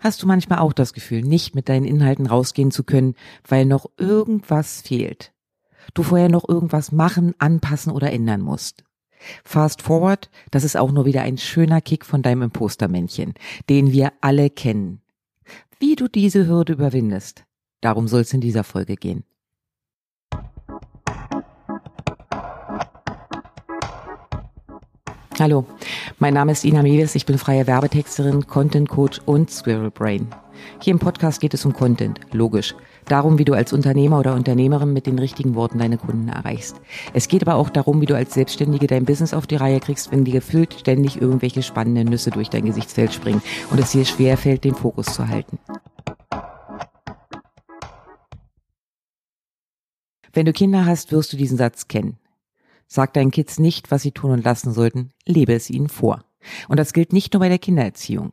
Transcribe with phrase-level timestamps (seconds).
[0.00, 3.14] Hast du manchmal auch das Gefühl, nicht mit deinen Inhalten rausgehen zu können,
[3.46, 5.32] weil noch irgendwas fehlt?
[5.94, 8.84] Du vorher noch irgendwas machen, anpassen oder ändern musst?
[9.44, 13.34] Fast forward, das ist auch nur wieder ein schöner Kick von deinem Impostermännchen,
[13.68, 15.02] den wir alle kennen.
[15.78, 17.44] Wie du diese Hürde überwindest,
[17.82, 19.24] darum soll es in dieser Folge gehen.
[25.40, 25.64] Hallo,
[26.18, 30.28] mein Name ist Ina Mewes, ich bin freie Werbetexterin, Content Coach und Squirrel Brain.
[30.82, 32.74] Hier im Podcast geht es um Content, logisch.
[33.06, 36.76] Darum, wie du als Unternehmer oder Unternehmerin mit den richtigen Worten deine Kunden erreichst.
[37.14, 40.12] Es geht aber auch darum, wie du als Selbstständige dein Business auf die Reihe kriegst,
[40.12, 44.36] wenn dir gefühlt ständig irgendwelche spannenden Nüsse durch dein Gesichtsfeld springen und es dir schwer
[44.36, 45.58] fällt, den Fokus zu halten.
[50.34, 52.18] Wenn du Kinder hast, wirst du diesen Satz kennen.
[52.92, 56.24] Sag deinen Kids nicht, was sie tun und lassen sollten, lebe es ihnen vor.
[56.66, 58.32] Und das gilt nicht nur bei der Kindererziehung.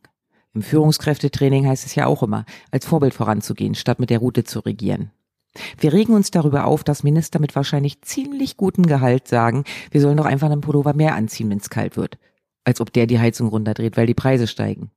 [0.55, 4.59] Im Führungskräftetraining heißt es ja auch immer, als Vorbild voranzugehen, statt mit der Route zu
[4.61, 5.11] regieren.
[5.77, 10.17] Wir regen uns darüber auf, dass Minister mit wahrscheinlich ziemlich gutem Gehalt sagen, wir sollen
[10.17, 12.17] doch einfach einen Pullover mehr anziehen, wenn es kalt wird.
[12.63, 14.89] Als ob der die Heizung runterdreht, weil die Preise steigen.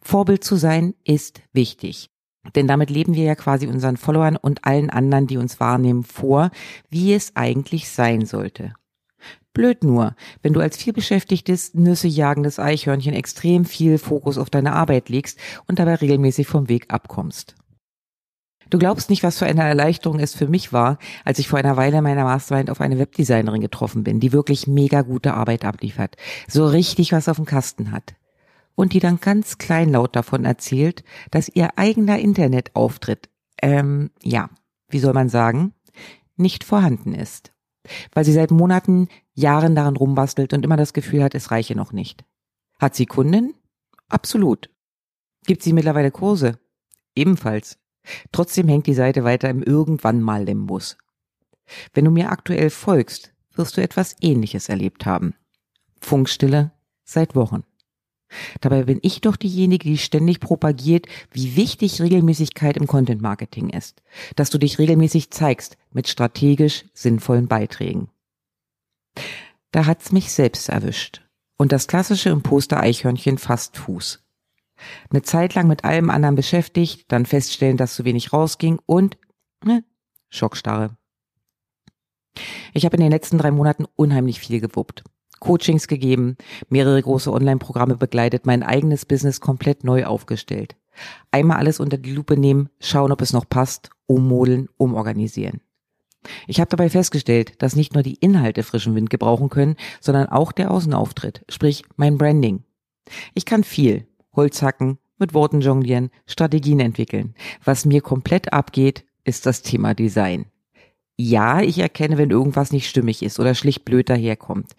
[0.00, 2.08] Vorbild zu sein ist wichtig.
[2.54, 6.50] Denn damit leben wir ja quasi unseren Followern und allen anderen, die uns wahrnehmen, vor,
[6.90, 8.74] wie es eigentlich sein sollte.
[9.54, 15.08] Blöd nur, wenn du als vielbeschäftigtes, Nüsse jagendes Eichhörnchen extrem viel Fokus auf deine Arbeit
[15.08, 17.54] legst und dabei regelmäßig vom Weg abkommst.
[18.70, 21.76] Du glaubst nicht, was für eine Erleichterung es für mich war, als ich vor einer
[21.76, 26.16] Weile meiner Mastermind auf eine Webdesignerin getroffen bin, die wirklich mega gute Arbeit abliefert,
[26.48, 28.14] so richtig was auf dem Kasten hat
[28.74, 33.28] und die dann ganz kleinlaut davon erzählt, dass ihr eigener Internetauftritt,
[33.62, 34.50] ähm, ja,
[34.88, 35.72] wie soll man sagen,
[36.36, 37.52] nicht vorhanden ist.
[38.12, 41.92] Weil sie seit Monaten, Jahren daran rumbastelt und immer das Gefühl hat, es reiche noch
[41.92, 42.24] nicht.
[42.78, 43.54] Hat sie Kunden?
[44.08, 44.70] Absolut.
[45.46, 46.58] Gibt sie mittlerweile Kurse?
[47.14, 47.78] Ebenfalls.
[48.32, 50.96] Trotzdem hängt die Seite weiter im irgendwann mal Limbus.
[51.92, 55.34] Wenn du mir aktuell folgst, wirst du etwas ähnliches erlebt haben.
[56.00, 56.72] Funkstille
[57.04, 57.64] seit Wochen.
[58.60, 64.02] Dabei bin ich doch diejenige, die ständig propagiert, wie wichtig Regelmäßigkeit im Content Marketing ist.
[64.36, 68.08] Dass du dich regelmäßig zeigst mit strategisch sinnvollen Beiträgen.
[69.70, 71.22] Da hat's mich selbst erwischt.
[71.56, 74.24] Und das klassische Imposter-Eichhörnchen fasst Fuß.
[75.10, 79.16] Eine Zeit lang mit allem anderen beschäftigt, dann feststellen, dass zu wenig rausging und
[79.64, 79.84] ne,
[80.30, 80.96] Schockstarre.
[82.72, 85.04] Ich habe in den letzten drei Monaten unheimlich viel gewuppt.
[85.44, 86.38] Coachings gegeben,
[86.70, 90.74] mehrere große Online-Programme begleitet, mein eigenes Business komplett neu aufgestellt.
[91.30, 95.60] Einmal alles unter die Lupe nehmen, schauen, ob es noch passt, ummodeln, umorganisieren.
[96.46, 100.50] Ich habe dabei festgestellt, dass nicht nur die Inhalte frischen Wind gebrauchen können, sondern auch
[100.50, 102.64] der Außenauftritt, sprich mein Branding.
[103.34, 107.34] Ich kann viel, Holz hacken, mit Worten jonglieren, Strategien entwickeln.
[107.62, 110.46] Was mir komplett abgeht, ist das Thema Design.
[111.18, 114.74] Ja, ich erkenne, wenn irgendwas nicht stimmig ist oder schlicht blöd daherkommt.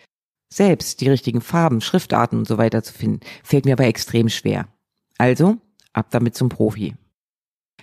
[0.55, 4.69] Selbst die richtigen Farben, Schriftarten und so weiter zu finden, fällt mir aber extrem schwer.
[5.17, 5.57] Also,
[5.91, 6.95] ab damit zum Profi.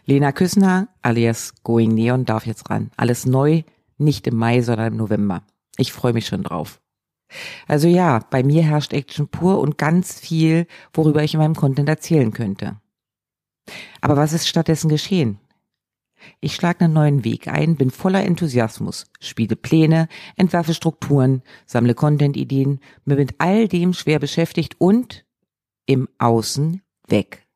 [0.06, 2.91] Lena Küssner alias Going Neon darf jetzt ran.
[2.97, 3.65] Alles neu,
[3.99, 5.43] nicht im Mai, sondern im November.
[5.77, 6.81] Ich freue mich schon drauf.
[7.69, 11.91] Also ja, bei mir herrscht Action pur und ganz viel, worüber ich in meinem Content
[11.91, 12.81] erzählen könnte.
[14.00, 15.38] Aber was ist stattdessen geschehen?
[16.41, 22.81] Ich schlage einen neuen Weg ein, bin voller Enthusiasmus, spiele Pläne, entwerfe Strukturen, sammle Content-Ideen,
[23.05, 25.25] bin mit all dem schwer beschäftigt und
[25.87, 27.47] im Außen weg.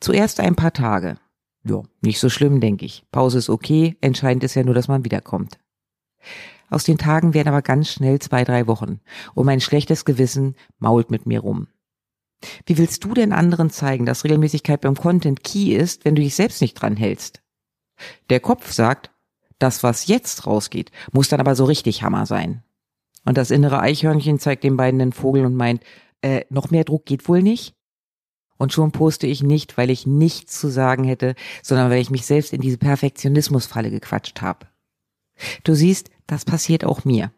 [0.00, 1.18] Zuerst ein paar Tage.
[1.64, 3.04] Ja, nicht so schlimm, denke ich.
[3.12, 5.58] Pause ist okay, entscheidend ist ja nur, dass man wiederkommt.
[6.70, 9.00] Aus den Tagen werden aber ganz schnell zwei, drei Wochen
[9.34, 11.66] und mein schlechtes Gewissen mault mit mir rum.
[12.64, 16.34] Wie willst du denn anderen zeigen, dass Regelmäßigkeit beim Content key ist, wenn du dich
[16.34, 17.42] selbst nicht dran hältst?
[18.30, 19.10] Der Kopf sagt,
[19.58, 22.62] das, was jetzt rausgeht, muss dann aber so richtig Hammer sein.
[23.24, 25.82] Und das innere Eichhörnchen zeigt den beiden den Vogel und meint,
[26.22, 27.74] äh, noch mehr Druck geht wohl nicht?
[28.56, 32.26] Und schon poste ich nicht, weil ich nichts zu sagen hätte, sondern weil ich mich
[32.26, 34.66] selbst in diese Perfektionismusfalle gequatscht habe.
[35.64, 37.32] Du siehst, das passiert auch mir.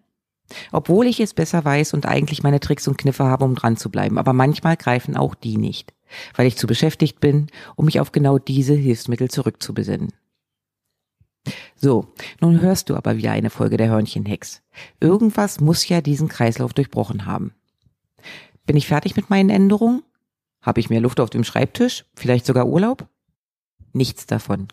[0.73, 3.91] Obwohl ich es besser weiß und eigentlich meine Tricks und Kniffe habe, um dran zu
[3.91, 5.95] bleiben, aber manchmal greifen auch die nicht,
[6.35, 7.47] weil ich zu beschäftigt bin,
[7.77, 10.13] um mich auf genau diese Hilfsmittel zurückzubesinnen.
[11.77, 14.63] So, nun hörst du aber wieder eine Folge der Hörnchenhex.
[15.01, 17.53] Irgendwas muss ja diesen Kreislauf durchbrochen haben.
[18.67, 20.03] Bin ich fertig mit meinen Änderungen?
[20.61, 22.05] Habe ich mehr Luft auf dem Schreibtisch?
[22.15, 23.09] Vielleicht sogar Urlaub?
[23.93, 24.69] Nichts davon.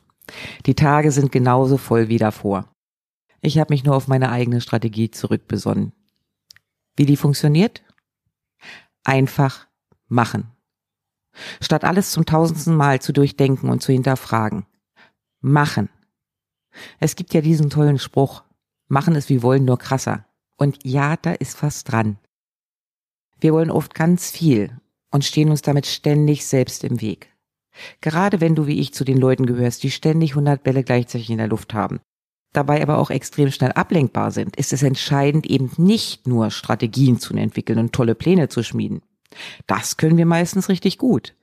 [0.68, 2.66] Die Tage sind genauso voll wie davor.
[3.42, 5.94] Ich habe mich nur auf meine eigene Strategie zurückbesonnen.
[6.96, 7.82] Wie die funktioniert?
[9.04, 9.68] Einfach
[10.08, 10.52] machen.
[11.62, 14.66] Statt alles zum tausendsten Mal zu durchdenken und zu hinterfragen.
[15.42, 15.90] Machen.
[17.00, 18.44] Es gibt ja diesen tollen Spruch.
[18.88, 20.26] Machen es wie wollen, nur krasser.
[20.58, 22.18] Und ja, da ist was dran.
[23.40, 24.78] Wir wollen oft ganz viel
[25.12, 27.30] und stehen uns damit ständig selbst im Weg.
[28.02, 31.38] Gerade wenn du wie ich zu den Leuten gehörst, die ständig 100 Bälle gleichzeitig in
[31.38, 32.02] der Luft haben,
[32.52, 37.34] dabei aber auch extrem schnell ablenkbar sind, ist es entscheidend eben nicht nur Strategien zu
[37.36, 39.02] entwickeln und tolle Pläne zu schmieden.
[39.68, 41.36] Das können wir meistens richtig gut.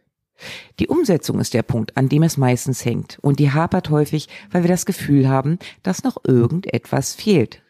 [0.79, 4.63] Die Umsetzung ist der Punkt, an dem es meistens hängt, und die hapert häufig, weil
[4.63, 7.63] wir das Gefühl haben, dass noch irgendetwas fehlt.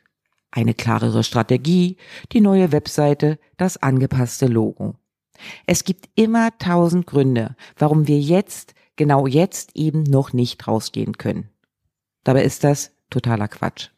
[0.51, 1.97] Eine klarere Strategie,
[2.33, 4.95] die neue Webseite, das angepasste Logo.
[5.67, 11.51] Es gibt immer tausend Gründe, warum wir jetzt, genau jetzt eben noch nicht rausgehen können.
[12.25, 13.91] Dabei ist das totaler Quatsch.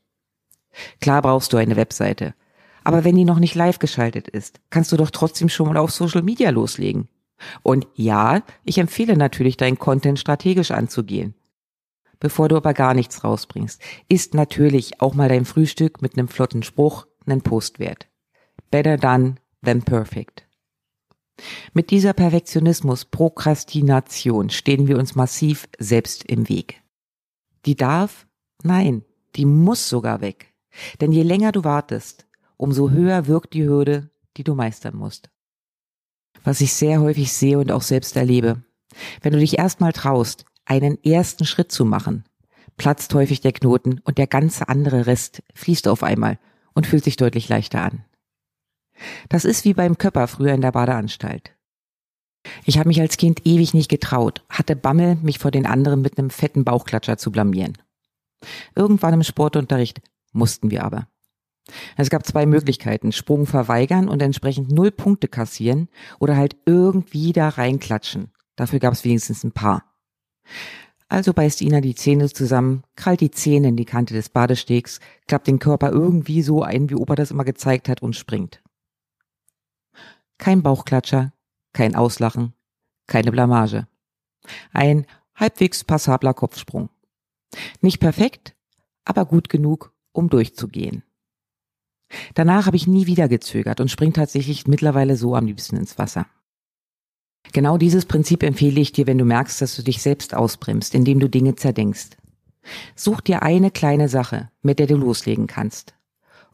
[1.01, 2.35] Klar brauchst du eine Webseite.
[2.85, 5.91] Aber wenn die noch nicht live geschaltet ist, kannst du doch trotzdem schon mal auf
[5.91, 7.09] Social Media loslegen.
[7.63, 11.35] Und ja, ich empfehle natürlich, deinen Content strategisch anzugehen.
[12.21, 16.63] Bevor du aber gar nichts rausbringst, ist natürlich auch mal dein Frühstück mit einem flotten
[16.63, 18.09] Spruch einen Post wert.
[18.71, 20.47] Better done than perfect.
[21.73, 26.83] Mit dieser Perfektionismus, Prokrastination stehen wir uns massiv selbst im Weg.
[27.65, 28.27] Die darf,
[28.65, 29.05] nein,
[29.37, 30.53] die muss sogar weg.
[31.01, 32.27] Denn je länger du wartest,
[32.57, 35.31] umso höher wirkt die Hürde, die du meistern musst.
[36.49, 38.63] Was ich sehr häufig sehe und auch selbst erlebe.
[39.21, 42.25] Wenn du dich erstmal traust, einen ersten Schritt zu machen,
[42.79, 46.39] platzt häufig der Knoten und der ganze andere Rest fließt auf einmal
[46.73, 48.03] und fühlt sich deutlich leichter an.
[49.29, 51.53] Das ist wie beim Köpper früher in der Badeanstalt.
[52.65, 56.17] Ich habe mich als Kind ewig nicht getraut, hatte Bammel, mich vor den anderen mit
[56.17, 57.77] einem fetten Bauchklatscher zu blamieren.
[58.75, 60.01] Irgendwann im Sportunterricht
[60.33, 61.09] mussten wir aber.
[61.97, 65.89] Es gab zwei Möglichkeiten, Sprung verweigern und entsprechend null Punkte kassieren
[66.19, 68.31] oder halt irgendwie da reinklatschen.
[68.57, 69.85] Dafür gab es wenigstens ein paar.
[71.09, 75.47] Also beißt Ina die Zähne zusammen, krallt die Zähne in die Kante des Badestegs, klappt
[75.47, 78.63] den Körper irgendwie so ein, wie Opa das immer gezeigt hat und springt.
[80.37, 81.33] Kein Bauchklatscher,
[81.73, 82.53] kein Auslachen,
[83.07, 83.87] keine Blamage.
[84.73, 86.91] Ein halbwegs passabler Kopfsprung.
[87.81, 88.55] Nicht perfekt,
[89.05, 91.03] aber gut genug, um durchzugehen.
[92.35, 96.27] Danach habe ich nie wieder gezögert und spring tatsächlich mittlerweile so am liebsten ins Wasser.
[97.53, 101.21] Genau dieses Prinzip empfehle ich dir, wenn du merkst, dass du dich selbst ausbremst, indem
[101.21, 102.17] du Dinge zerdenkst.
[102.95, 105.95] Such dir eine kleine Sache, mit der du loslegen kannst.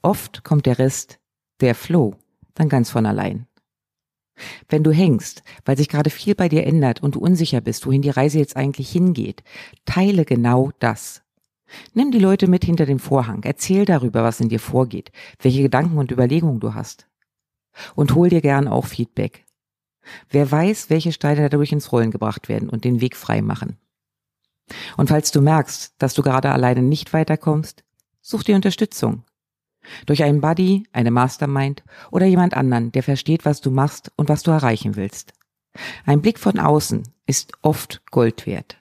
[0.03, 1.19] Oft kommt der Rest,
[1.61, 2.15] der Flow,
[2.55, 3.47] dann ganz von allein.
[4.69, 8.03] Wenn du hängst, weil sich gerade viel bei dir ändert und du unsicher bist, wohin
[8.03, 9.43] die Reise jetzt eigentlich hingeht,
[9.85, 11.24] teile genau das.
[11.93, 15.99] Nimm die Leute mit hinter dem Vorhang, erzähl darüber, was in dir vorgeht, welche Gedanken
[15.99, 17.07] und Überlegungen du hast.
[17.95, 19.45] Und hol dir gern auch Feedback.
[20.29, 23.79] Wer weiß, welche Steine dadurch ins Rollen gebracht werden und den Weg frei machen.
[24.97, 27.85] Und falls du merkst, dass du gerade alleine nicht weiterkommst,
[28.21, 29.25] such dir Unterstützung.
[30.07, 34.43] Durch einen Buddy, eine Mastermind oder jemand anderen, der versteht, was du machst und was
[34.43, 35.35] du erreichen willst.
[36.07, 38.79] Ein Blick von außen ist oft Gold wert.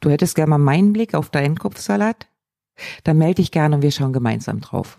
[0.00, 2.28] Du hättest gerne mal meinen Blick auf deinen Kopfsalat?
[3.04, 4.98] Dann melde dich gerne und wir schauen gemeinsam drauf.